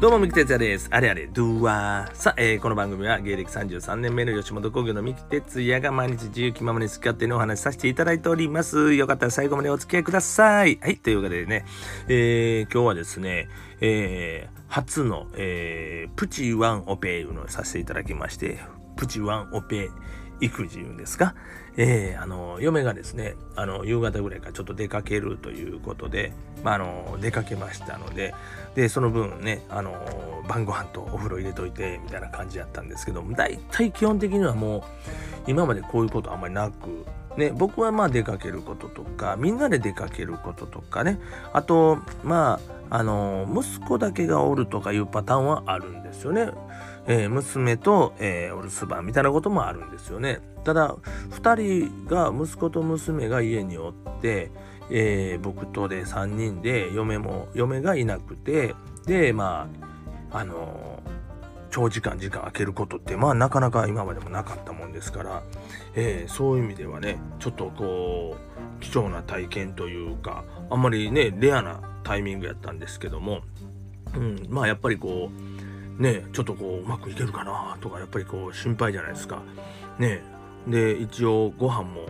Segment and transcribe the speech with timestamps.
[0.00, 0.86] どうも、三木哲也です。
[0.92, 2.14] あれあれ、ドゥーワー。
[2.14, 8.94] さあ、えーこの番組は芸歴33年目の吉本興業の三木哲也が毎日自由気ままに好き勝手にお話しさせていただいております。
[8.94, 10.78] よかったら最後までお付き合いください。
[10.80, 11.64] はい、というわけでね、
[12.06, 13.48] えー今日はですね、
[13.80, 18.60] えー初の、えープチワンオペいうのをさせていただきまして、
[18.94, 19.90] プチワンオペ
[20.40, 21.34] 育児いうんですか、
[21.76, 26.32] えーあの嫁がですねあの夕方ぐらいからちょっと出かけるということで、
[26.62, 28.34] まあ、あの出かけましたので
[28.74, 29.94] でその分ねあの
[30.48, 34.82] 晩ご飯とお風呂入れといてみたいな感じやったんですけども大体基本的にはもう
[35.46, 37.06] 今までこういうことあんまりなく
[37.38, 41.20] ね、僕はまあ出かけることとかみんなで出かけることとかね
[41.52, 42.58] あとま
[42.90, 46.50] ああの息子だけがおるとかいうパターンはあるんですよね。
[47.08, 50.40] えー娘と、えーお留守番みたいなこともあるんですよね。
[50.64, 50.94] ただ
[51.30, 54.50] 2人が息子と娘が家におって、
[54.90, 58.74] えー僕とで3人で嫁も嫁がいなくて
[59.06, 59.68] でま
[60.30, 61.02] ああの
[61.70, 65.42] 長時間時間空けることってまあなかなか今までもなかったもんですから、
[65.94, 73.40] えーそういう意味ではねちょっとこう貴重な体験というかあんまりねレアなタイミングやったんですけども、
[74.14, 75.47] うん、まあやっぱりこう
[75.98, 79.42] ねちょっとこううまくいけるかなとかやっぱりこう心配じゃないですか。
[79.98, 80.22] ね
[80.66, 82.06] で一応ご飯も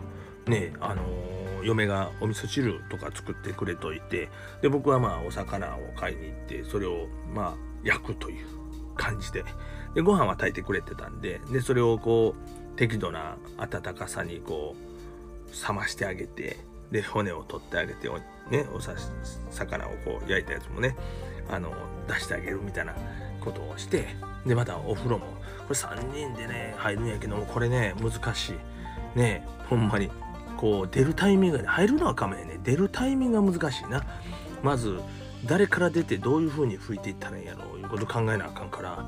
[0.46, 4.28] ねあのー嫁がお味噌汁とか作ってくれといて
[4.62, 8.46] で僕はまあお魚を買いに行ってそれをまあ焼くという
[8.94, 9.44] 感じで
[9.94, 16.58] でご飯は炊いてくれてたんででそれをこう適度な温かさにこう冷ましてあげて
[16.90, 18.18] で骨を取ってあげてお
[18.50, 18.94] ねおさ
[19.50, 20.96] 魚をこう焼いたやつもね
[21.50, 21.72] あの
[22.06, 22.94] 出してあげるみたいな
[23.38, 24.08] ことをして
[24.46, 25.26] でまたお風呂も
[25.66, 28.54] これ3人でね入るんやけどもこれね難し
[29.14, 29.18] い。
[29.18, 30.10] ねほんまに。
[30.56, 34.04] こう出るタイミングがね入るのはかめへんね出るタイミングが難しいな。
[34.62, 34.98] まず
[35.44, 39.06] 誰から出てどういう風に吹いていったらいいんやろういうこと考えなあかんから。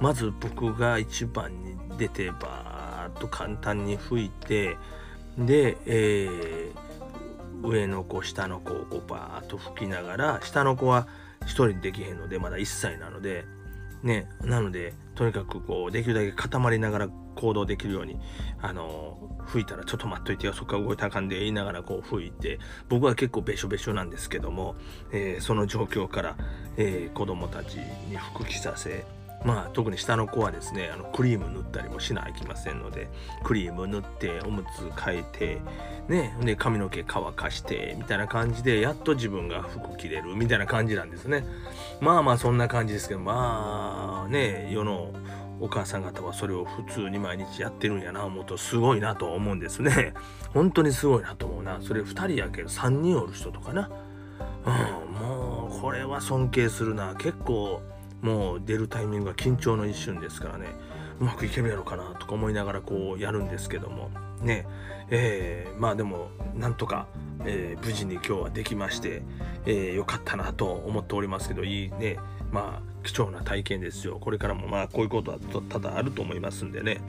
[0.00, 4.76] まず僕が一番に出てバーッと簡単に吹いて
[5.38, 6.92] で、えー
[7.62, 11.06] 上の子下の子をこうバーッと吹きながら下の子は
[11.42, 13.44] 一人できへんのでまだ1歳なので
[14.02, 18.18] ねなのでとにかくこうできるだけ固まりながら行動できるように
[18.60, 22.58] あの吹いたらちょっと待っといてよそっから動いたあかんで言いながらこう吹いて
[22.88, 24.76] 僕は結構べしょべしょなんですけども、
[25.12, 26.36] えーその状況から、
[26.76, 27.74] えー子供たち
[28.08, 29.04] に服着させ
[29.44, 33.08] まあ特に下の子はですねあのクリーム塗ったりもしないきませんので
[33.42, 35.60] クリーム塗っておむつ替えて
[36.08, 41.44] ねで髪の毛乾かしてみたいな感じでやっと自分が服着れるみたいな感じなんですね。
[42.00, 45.12] まあまあそんな感じですけどまあね世の
[45.60, 50.14] お母さん方はそれを普通に毎日やってるんやな思うとすごいなと思うんですね。
[50.52, 51.80] 本当にすごいなと思うな。
[51.80, 53.88] それ2人やけど3人おる人とかな。
[54.64, 57.14] うんもうこれは尊敬するな。
[57.14, 57.80] 結構
[58.22, 60.68] もう出るタイミングが緊張の一瞬ですからね。
[61.20, 64.10] うまくいけるやろかなとか思いながらこうやるんですけども。
[64.40, 64.66] ね。
[65.10, 67.06] えーまあでもなんとか、
[67.44, 69.22] えー無事に今日はできまして、
[69.66, 72.16] えーよかったなと思っておりますけどいいね。
[72.50, 74.18] まあ貴重な体験ですよ。
[74.20, 77.00] これからもまあこういうことは多々あると思いますんでね。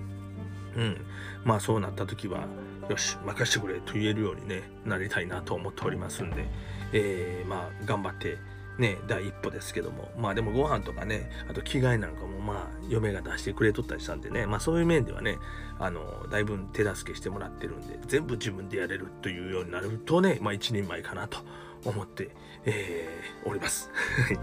[0.75, 0.97] うん。
[1.45, 2.47] まあそうなった時は
[2.89, 6.45] よし任してくれと言えるようにねなりたいなと思っておりますんで、
[6.91, 8.37] えーまあ頑張って
[8.77, 10.11] ね第一歩ですけども。
[10.17, 14.45] まあでもご飯とかねあと着替えなんかもまあ嫁が出してくれとったりしたんでね。
[14.45, 15.37] まあそういう面ではね
[15.79, 21.39] あのだいぶ手助けしてもらってるんで全部自分でやれるというようになるとねまあ一人前かなと
[21.85, 22.29] 思って、
[22.65, 23.91] えーおります。
[24.27, 24.33] は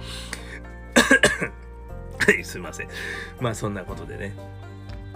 [2.38, 2.40] い。
[2.44, 2.88] すいません。
[3.40, 4.36] まあそんなことでね。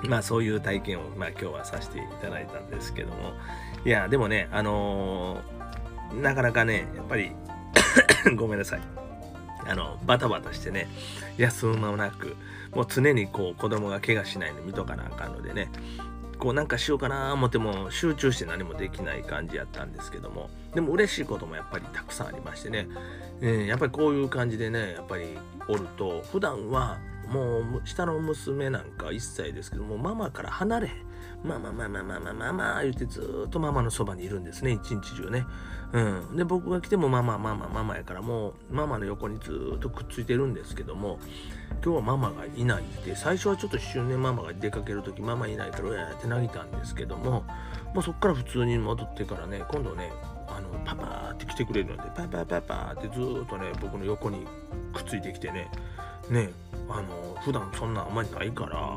[0.09, 3.35] まあそういう体験を、まあ、今日はさせていただいたんですけども。
[3.85, 7.33] いやでもねあのーなかなかねやっぱり
[8.37, 9.04] ごめんなさい。
[9.67, 10.89] あのバタバタしてね
[11.37, 12.37] 休む間もなく
[12.75, 15.71] もう常にこう子供が怪我しないの見とかなあかんのでね
[16.39, 22.89] こうなんかしようかな思っても集中して何もできない感じやったんですけどもでも嬉しいこともやっぱりたくさんありましてね、
[23.41, 25.27] えーやっぱりこういう感じでねやっぱり
[25.69, 26.99] おると普段は
[27.29, 30.95] もう下の娘なんか1歳ですけどもママから離れへん
[31.45, 35.47] ママママママママ言ってずっとママのそばにいるんですね一日中ね。
[35.93, 36.37] うん。
[36.37, 41.19] で僕が来てもママママママやからもうママの横にずっとくっついてるんですけども
[41.85, 47.45] 今日はママがいないって最初はちょっと一瞬ねママが出かける時ママいないからうやって投げたんですけども
[47.93, 50.11] もうそっから普通に戻ってからね今度ね
[50.49, 54.47] あのパパーって来てくれるのでパパパパーってずっとね僕の横に
[54.95, 55.71] くっついてきてね
[56.31, 56.51] ね
[56.89, 58.97] あの普段そんなあんまりないから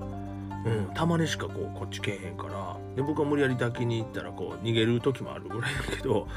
[0.67, 6.27] うん、たまにしかこうこっちけえへんからで僕は無理やり抱きに行ったらこう逃げる時もあるぐらいやけど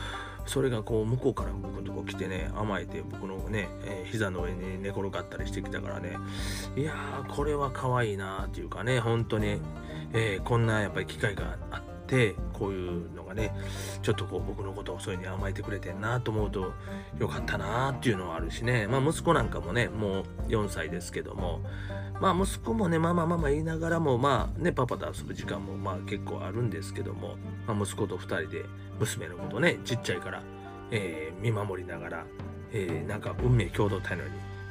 [0.47, 6.17] それがこう向こうから僕のとこ来てね甘えて僕のね、えー、膝の上に寝転がったりしてきたからね
[6.77, 9.61] いやーこれは可愛いなっていうかね本当に、
[10.13, 13.55] えー、こんなやっぱり機会があってこういうのがね
[14.03, 16.73] ちょっとこう僕のことをそういうに甘えてくれてんなと思うと
[17.19, 18.89] よかったなっていうのはあるしね。
[18.89, 21.61] まあ息子なんかもねもう4歳ですけども。
[22.21, 27.37] まあ息子もねママママ言いながらもまあねパパと遊ぶ時間もまあ結構あるんですけども、
[27.67, 28.65] まあ、息子と2人で
[28.99, 30.43] 娘のことねちっちゃいから、
[30.91, 32.27] えー、見守りながら、
[32.73, 34.29] えー、なんか運命共同体のよ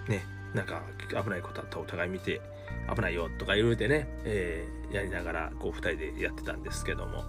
[0.08, 0.82] うにねなんか
[1.24, 2.42] 危ないことあったらお互い見て
[2.94, 7.24] 危ないよとか言うてね、えー、やりながらこう2人でやってたんですけども。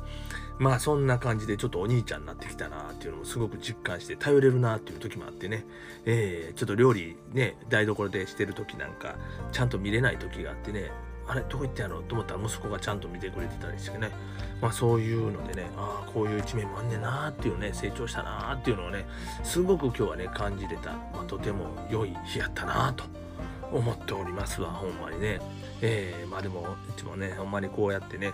[0.58, 5.64] まあそんな感じでちょっとお兄ちゃんになってきたなっていうのもすごく実感して頼れるなっていう時もあってね、
[6.04, 9.16] えー、ちょっと料理ね台所でしてる時なんか
[9.52, 10.90] ちゃんと見れない時があってね。
[11.30, 14.10] あれどこ行ったやろうと思ったら息子がちゃんと見てくれてたりしてね。
[14.60, 19.06] まあそういうのでねああこういう一面もあんねんなっていうね成長したなっていうのをね
[19.44, 23.04] すごく今日はね感じれた、まあ、とても良い日やったなと
[23.70, 25.40] 思っておりますわほんまにね。
[25.82, 28.32] えー、まあでもいつもねほんまにこうやってね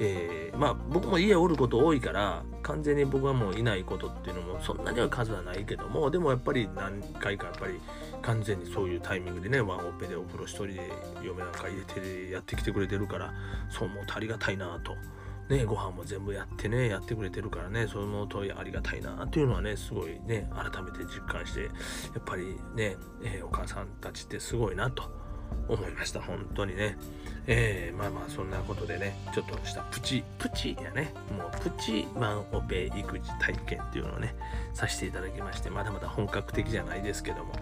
[0.00, 7.80] えー、まあ僕も家おること多いから完全に僕はもういないことっていうのもそんなには数はないけどもでもやっぱり何回かやっぱり
[8.24, 10.90] 完全にそういうタイミングでねワンオペでお風呂一人で
[11.22, 13.32] 嫁なんか入れてやってきてくれてるから
[13.68, 14.96] そう思うとありがたいなと。
[15.48, 21.68] ね、ご飯も全部やってねやってくれてるからねその問いありがたいなっていうのはねすごいね改めて実感してや
[22.18, 25.02] っぱりね、えー、お母さんたちってすごいなと
[25.68, 26.96] 思いました本当にね。
[27.46, 31.12] えー、まあまあそんなことでねちょっとしたプチプチやね。
[31.36, 34.34] もうプチワンオペ育児体験っていうのをね
[34.72, 37.52] させていただきましてまだまだ本格的じゃないですけども。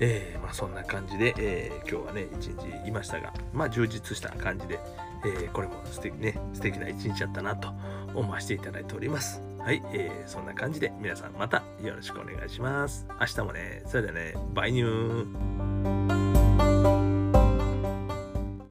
[0.00, 4.78] えー、まあそんな感じで、えー、今日はね一日いましたがまあ充実した感じで、
[5.24, 7.72] え、これも素敵ね素敵な一日だったなと
[8.14, 9.40] 思わせていただいております。
[9.58, 13.06] はい、えー、そんな感じで皆さんまたよろしくお願いします。
[13.20, 15.95] 明日もねそれではねバイニュー。